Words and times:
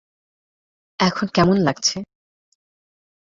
এখন 0.99 1.27
কেমন 1.35 1.57
লাগছে? 1.57 1.97